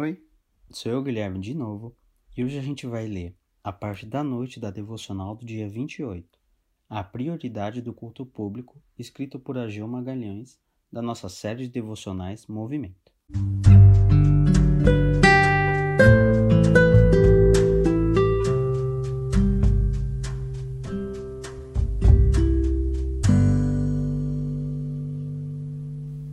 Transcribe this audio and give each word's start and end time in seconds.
Oi, 0.00 0.22
sou 0.70 0.92
eu, 0.92 1.02
Guilherme, 1.02 1.40
de 1.40 1.52
novo, 1.52 1.92
e 2.36 2.44
hoje 2.44 2.56
a 2.56 2.62
gente 2.62 2.86
vai 2.86 3.08
ler 3.08 3.36
a 3.64 3.72
parte 3.72 4.06
da 4.06 4.22
noite 4.22 4.60
da 4.60 4.70
devocional 4.70 5.34
do 5.34 5.44
dia 5.44 5.68
28, 5.68 6.38
A 6.88 7.02
Prioridade 7.02 7.82
do 7.82 7.92
Culto 7.92 8.24
Público, 8.24 8.80
escrito 8.96 9.40
por 9.40 9.58
Ageu 9.58 9.88
Magalhães, 9.88 10.56
da 10.92 11.02
nossa 11.02 11.28
série 11.28 11.64
de 11.64 11.70
devocionais 11.70 12.46
Movimento. 12.46 13.12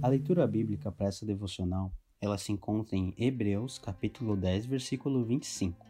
A 0.04 0.08
leitura 0.08 0.46
bíblica 0.46 0.92
para 0.92 1.08
essa 1.08 1.26
devocional 1.26 1.92
ela 2.22 2.38
se 2.38 2.52
encontra 2.52 2.96
em 2.96 3.14
Hebreus, 3.18 3.78
capítulo 3.78 4.36
10, 4.36 4.66
versículo 4.66 5.24
25. 5.24 5.86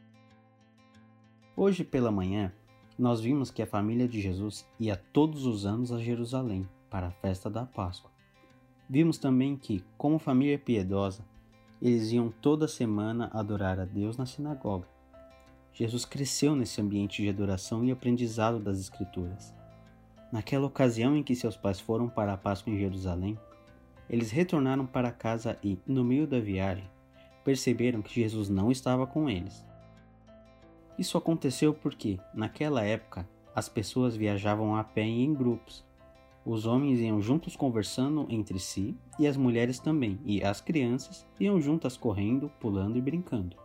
Hoje 1.55 1.83
pela 1.83 2.11
manhã, 2.11 2.51
nós 2.97 3.21
vimos 3.21 3.51
que 3.51 3.61
a 3.61 3.67
família 3.67 4.07
de 4.07 4.21
Jesus 4.21 4.67
ia 4.79 4.95
todos 4.95 5.45
os 5.45 5.65
anos 5.65 5.91
a 5.91 5.99
Jerusalém 5.99 6.67
para 6.89 7.07
a 7.07 7.11
festa 7.11 7.49
da 7.49 7.65
Páscoa. 7.65 8.11
Vimos 8.89 9.17
também 9.17 9.55
que, 9.55 9.83
como 9.97 10.19
família 10.19 10.59
piedosa, 10.59 11.25
eles 11.81 12.11
iam 12.11 12.29
toda 12.29 12.67
semana 12.67 13.29
adorar 13.33 13.79
a 13.79 13.85
Deus 13.85 14.17
na 14.17 14.25
sinagoga. 14.25 14.87
Jesus 15.73 16.05
cresceu 16.05 16.55
nesse 16.55 16.79
ambiente 16.79 17.21
de 17.21 17.29
adoração 17.29 17.83
e 17.83 17.91
aprendizado 17.91 18.59
das 18.59 18.79
Escrituras. 18.79 19.53
Naquela 20.31 20.67
ocasião 20.67 21.15
em 21.17 21.23
que 21.23 21.35
seus 21.35 21.57
pais 21.57 21.79
foram 21.79 22.07
para 22.07 22.33
a 22.33 22.37
Páscoa 22.37 22.71
em 22.71 22.77
Jerusalém, 22.77 23.37
eles 24.09 24.31
retornaram 24.31 24.85
para 24.85 25.11
casa 25.11 25.57
e, 25.63 25.77
no 25.85 26.03
meio 26.03 26.27
da 26.27 26.39
viagem, 26.39 26.89
perceberam 27.43 28.01
que 28.01 28.21
Jesus 28.21 28.49
não 28.49 28.71
estava 28.71 29.05
com 29.05 29.29
eles. 29.29 29.65
Isso 30.97 31.17
aconteceu 31.17 31.73
porque, 31.73 32.19
naquela 32.33 32.83
época, 32.83 33.27
as 33.55 33.69
pessoas 33.69 34.15
viajavam 34.15 34.75
a 34.75 34.83
pé 34.83 35.05
e 35.05 35.23
em 35.23 35.33
grupos. 35.33 35.85
Os 36.45 36.65
homens 36.65 36.99
iam 36.99 37.21
juntos 37.21 37.55
conversando 37.55 38.25
entre 38.29 38.59
si 38.59 38.95
e 39.17 39.27
as 39.27 39.35
mulheres 39.35 39.79
também, 39.79 40.19
e 40.23 40.43
as 40.43 40.61
crianças 40.61 41.25
iam 41.39 41.59
juntas 41.59 41.97
correndo, 41.97 42.51
pulando 42.59 42.97
e 42.97 43.01
brincando. 43.01 43.57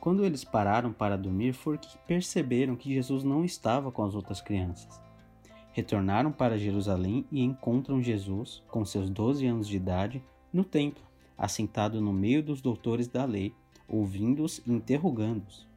Quando 0.00 0.24
eles 0.24 0.44
pararam 0.44 0.92
para 0.92 1.16
dormir, 1.16 1.52
foi 1.52 1.78
que 1.78 1.98
perceberam 2.06 2.76
que 2.76 2.92
Jesus 2.94 3.24
não 3.24 3.44
estava 3.44 3.90
com 3.90 4.04
as 4.04 4.14
outras 4.14 4.40
crianças. 4.40 5.00
Retornaram 5.76 6.32
para 6.32 6.56
Jerusalém 6.56 7.26
e 7.30 7.42
encontram 7.42 8.02
Jesus, 8.02 8.62
com 8.70 8.82
seus 8.82 9.10
doze 9.10 9.46
anos 9.46 9.68
de 9.68 9.76
idade, 9.76 10.24
no 10.50 10.64
templo, 10.64 11.04
assentado 11.36 12.00
no 12.00 12.14
meio 12.14 12.42
dos 12.42 12.62
doutores 12.62 13.06
da 13.06 13.26
lei, 13.26 13.54
ouvindo-os 13.86 14.62
e 14.66 14.72
interrogando-os. 14.72 15.68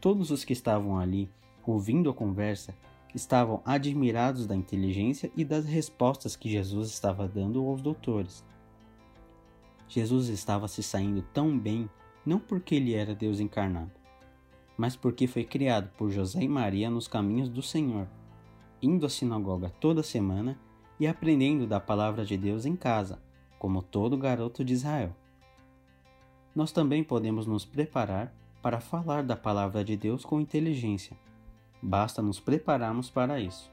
Todos 0.00 0.30
os 0.30 0.44
que 0.44 0.52
estavam 0.52 0.96
ali, 0.96 1.28
ouvindo 1.66 2.08
a 2.08 2.14
conversa, 2.14 2.76
estavam 3.12 3.60
admirados 3.64 4.46
da 4.46 4.54
inteligência 4.54 5.32
e 5.36 5.44
das 5.44 5.64
respostas 5.64 6.36
que 6.36 6.48
Jesus 6.48 6.88
estava 6.88 7.26
dando 7.26 7.66
aos 7.66 7.82
doutores. 7.82 8.44
Jesus 9.88 10.28
estava 10.28 10.68
se 10.68 10.84
saindo 10.84 11.22
tão 11.34 11.58
bem 11.58 11.90
não 12.24 12.38
porque 12.38 12.76
ele 12.76 12.94
era 12.94 13.16
Deus 13.16 13.40
encarnado, 13.40 13.90
mas 14.78 14.94
porque 14.94 15.26
foi 15.26 15.42
criado 15.42 15.90
por 15.98 16.08
José 16.08 16.44
e 16.44 16.48
Maria 16.48 16.88
nos 16.88 17.08
caminhos 17.08 17.48
do 17.48 17.62
Senhor 17.62 18.06
indo 18.86 19.04
à 19.04 19.08
sinagoga 19.08 19.68
toda 19.80 20.02
semana 20.02 20.56
e 20.98 21.06
aprendendo 21.06 21.66
da 21.66 21.80
palavra 21.80 22.24
de 22.24 22.36
Deus 22.36 22.64
em 22.64 22.76
casa, 22.76 23.20
como 23.58 23.82
todo 23.82 24.16
garoto 24.16 24.64
de 24.64 24.72
Israel. 24.72 25.14
Nós 26.54 26.72
também 26.72 27.02
podemos 27.02 27.46
nos 27.46 27.64
preparar 27.64 28.32
para 28.62 28.80
falar 28.80 29.22
da 29.22 29.36
palavra 29.36 29.84
de 29.84 29.96
Deus 29.96 30.24
com 30.24 30.40
inteligência. 30.40 31.16
Basta 31.82 32.22
nos 32.22 32.40
prepararmos 32.40 33.10
para 33.10 33.40
isso. 33.40 33.70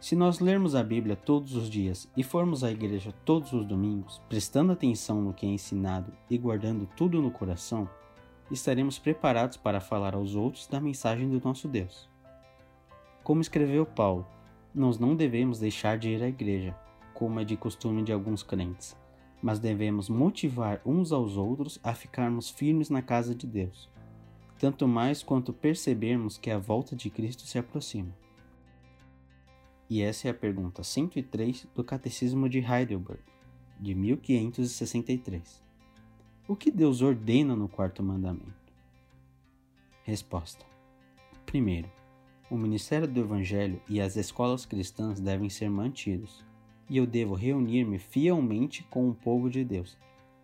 Se 0.00 0.16
nós 0.16 0.40
lermos 0.40 0.74
a 0.74 0.82
Bíblia 0.82 1.14
todos 1.14 1.54
os 1.54 1.68
dias 1.68 2.10
e 2.16 2.22
formos 2.22 2.64
à 2.64 2.70
igreja 2.70 3.12
todos 3.24 3.52
os 3.52 3.66
domingos, 3.66 4.20
prestando 4.28 4.72
atenção 4.72 5.20
no 5.20 5.34
que 5.34 5.44
é 5.44 5.48
ensinado 5.50 6.12
e 6.28 6.38
guardando 6.38 6.88
tudo 6.96 7.20
no 7.20 7.30
coração, 7.30 7.88
estaremos 8.50 8.98
preparados 8.98 9.58
para 9.58 9.80
falar 9.80 10.14
aos 10.14 10.34
outros 10.34 10.66
da 10.66 10.80
mensagem 10.80 11.28
do 11.28 11.40
nosso 11.46 11.68
Deus. 11.68 12.08
Como 13.22 13.42
escreveu 13.42 13.84
Paulo, 13.84 14.26
nós 14.74 14.98
não 14.98 15.16
devemos 15.16 15.58
deixar 15.58 15.98
de 15.98 16.10
ir 16.10 16.22
à 16.22 16.28
igreja, 16.28 16.76
como 17.14 17.40
é 17.40 17.44
de 17.44 17.56
costume 17.56 18.02
de 18.02 18.12
alguns 18.12 18.42
crentes, 18.42 18.96
mas 19.42 19.58
devemos 19.58 20.08
motivar 20.08 20.80
uns 20.84 21.12
aos 21.12 21.36
outros 21.36 21.78
a 21.82 21.94
ficarmos 21.94 22.48
firmes 22.48 22.88
na 22.88 23.02
casa 23.02 23.34
de 23.34 23.46
Deus, 23.46 23.90
tanto 24.58 24.86
mais 24.86 25.22
quanto 25.22 25.52
percebermos 25.52 26.38
que 26.38 26.50
a 26.50 26.58
volta 26.58 26.94
de 26.94 27.10
Cristo 27.10 27.42
se 27.42 27.58
aproxima. 27.58 28.14
E 29.88 30.02
essa 30.02 30.28
é 30.28 30.30
a 30.30 30.34
pergunta 30.34 30.84
103 30.84 31.66
do 31.74 31.82
Catecismo 31.82 32.48
de 32.48 32.58
Heidelberg, 32.58 33.22
de 33.80 33.94
1563. 33.94 35.60
O 36.46 36.54
que 36.54 36.70
Deus 36.70 37.02
ordena 37.02 37.56
no 37.56 37.68
quarto 37.68 38.02
mandamento? 38.02 38.72
Resposta: 40.04 40.64
Primeiro, 41.44 41.90
o 42.50 42.56
ministério 42.56 43.06
do 43.06 43.20
Evangelho 43.20 43.80
e 43.88 44.00
as 44.00 44.16
escolas 44.16 44.66
cristãs 44.66 45.20
devem 45.20 45.48
ser 45.48 45.70
mantidos, 45.70 46.44
e 46.88 46.96
eu 46.96 47.06
devo 47.06 47.34
reunir-me 47.34 47.98
fielmente 47.98 48.82
com 48.90 49.08
o 49.08 49.14
povo 49.14 49.48
de 49.48 49.64
Deus, 49.64 49.96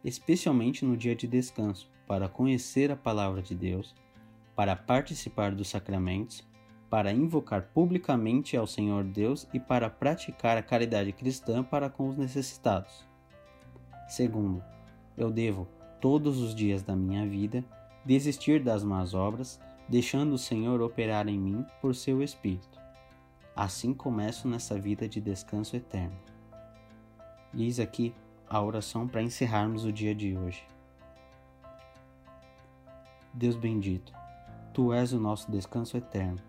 especialmente 0.04 0.84
no 0.84 0.96
dia 0.96 1.16
de 1.16 1.26
descanso, 1.26 1.90
para 2.06 2.28
conhecer 2.28 2.92
a 2.92 2.96
palavra 2.96 3.42
de 3.42 3.56
Deus, 3.56 3.92
para 4.54 4.76
participar 4.76 5.52
dos 5.52 5.68
sacramentos, 5.68 6.46
para 6.88 7.12
invocar 7.12 7.70
publicamente 7.74 8.56
ao 8.56 8.68
Senhor 8.68 9.02
Deus 9.02 9.48
e 9.52 9.58
para 9.58 9.90
praticar 9.90 10.56
a 10.56 10.62
caridade 10.62 11.12
cristã 11.12 11.64
para 11.64 11.90
com 11.90 12.08
os 12.08 12.16
necessitados. 12.16 13.04
Segundo, 14.08 14.62
eu 15.16 15.32
devo, 15.32 15.66
todos 16.00 16.38
os 16.38 16.54
dias 16.54 16.84
da 16.84 16.94
minha 16.94 17.26
vida, 17.26 17.64
desistir 18.04 18.62
das 18.62 18.84
más 18.84 19.14
obras 19.14 19.60
deixando 19.88 20.32
o 20.32 20.38
Senhor 20.38 20.80
operar 20.80 21.28
em 21.28 21.38
mim 21.38 21.64
por 21.80 21.94
seu 21.94 22.22
Espírito. 22.22 22.80
Assim 23.54 23.94
começo 23.94 24.48
nessa 24.48 24.78
vida 24.78 25.08
de 25.08 25.20
descanso 25.20 25.76
eterno. 25.76 26.16
Eis 27.54 27.80
aqui 27.80 28.14
a 28.48 28.60
oração 28.60 29.08
para 29.08 29.22
encerrarmos 29.22 29.84
o 29.84 29.92
dia 29.92 30.14
de 30.14 30.36
hoje. 30.36 30.66
Deus 33.32 33.56
bendito, 33.56 34.12
Tu 34.74 34.92
és 34.92 35.12
o 35.12 35.20
nosso 35.20 35.50
descanso 35.50 35.96
eterno. 35.96 36.40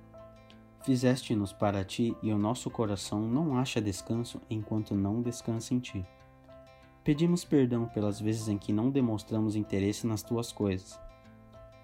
Fizeste-nos 0.83 1.53
para 1.53 1.83
Ti 1.83 2.15
e 2.21 2.31
o 2.31 2.37
nosso 2.37 2.69
coração 2.69 3.21
não 3.21 3.57
acha 3.57 3.81
descanso 3.81 4.41
enquanto 4.49 4.95
não 4.95 5.21
descansa 5.21 5.73
em 5.73 5.79
Ti. 5.79 6.05
Pedimos 7.03 7.45
perdão 7.45 7.85
pelas 7.85 8.19
vezes 8.19 8.47
em 8.49 8.57
que 8.57 8.73
não 8.73 8.89
demonstramos 8.89 9.55
interesse 9.55 10.05
nas 10.05 10.23
Tuas 10.23 10.51
coisas 10.51 10.99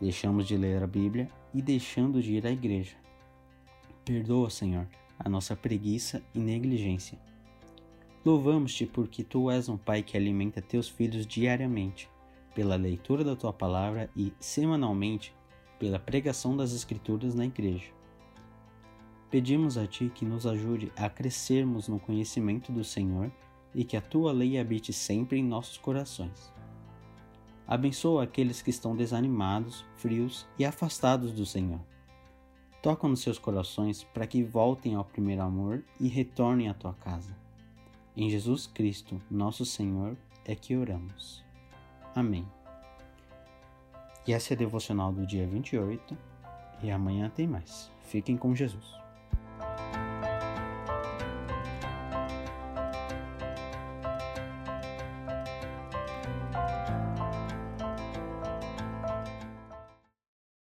Deixamos 0.03 0.50
de 0.50 0.58
ler 0.58 0.84
a 0.84 0.86
Bíblia 0.86 1.30
e 1.53 1.62
deixando 1.62 2.22
de 2.22 2.34
ir 2.34 2.46
à 2.46 2.52
igreja. 2.52 2.94
Perdoa, 4.03 4.50
Senhor, 4.50 4.86
a 5.18 5.30
nossa 5.30 5.56
preguiça 5.56 6.22
e 6.36 6.40
negligência. 6.40 7.18
Louvamos-te 8.25 8.86
porque 8.86 9.24
tu 9.24 9.50
és 9.50 9.69
um 9.69 9.78
Pai 9.78 10.03
que 10.03 10.18
alimenta 10.18 10.62
teus 10.62 10.90
filhos 10.90 11.25
diariamente, 11.25 12.09
pela 12.53 12.75
leitura 12.75 13.24
da 13.24 13.34
tua 13.34 13.53
palavra 13.53 14.09
e, 14.13 14.34
semanalmente, 14.42 15.34
pela 15.80 15.97
pregação 15.97 16.58
das 16.58 16.74
Escrituras 16.74 17.34
na 17.34 17.46
igreja. 17.46 17.90
Pedimos 19.31 19.78
a 19.78 19.88
Ti 19.88 20.12
que 20.13 20.25
nos 20.25 20.46
ajude 20.46 20.92
a 20.97 21.09
crescermos 21.09 21.88
no 21.88 21.97
conhecimento 21.97 22.74
do 22.74 22.84
Senhor 22.84 23.31
e 23.74 23.86
que 23.86 23.96
a 23.96 24.02
Tua 24.02 24.34
lei 24.34 24.59
habite 24.59 24.92
sempre 24.92 25.40
em 25.40 25.44
nossos 25.46 25.78
corações. 25.78 26.52
Abençoa 27.68 28.24
aqueles 28.24 28.62
que 28.62 28.69
estão 28.69 28.95
desanimados, 28.95 29.86
frios 29.95 30.45
e 30.60 30.65
afastados 30.65 31.31
do 31.31 31.45
Senhor. 31.45 31.80
Toca 32.81 33.07
nos 33.07 33.21
seus 33.21 33.39
corações 33.39 34.04
para 34.04 34.27
que 34.27 34.44
voltem 34.44 34.95
ao 34.95 35.06
primeiro 35.06 35.42
amor 35.42 35.83
e 36.00 36.07
retornem 36.07 36.68
à 36.68 36.74
tua 36.74 36.94
casa. 36.94 37.36
Em 38.15 38.30
Jesus 38.30 38.68
Cristo, 38.68 39.21
nosso 39.31 39.65
Senhor, 39.65 40.18
é 40.44 40.54
que 40.54 40.75
oramos. 40.75 41.44
Amém. 42.13 42.45
E 44.27 44.33
essa 44.33 44.54
é 44.54 44.56
a 44.56 44.57
devocional 44.57 45.12
do 45.12 45.25
dia 45.25 45.48
28 45.48 46.18
e 46.83 46.92
amanhã 46.92 47.30
tem 47.30 47.48
mais. 47.48 47.89
Fiquem 48.04 48.38
com 48.38 48.54
Jesus. 48.54 49.03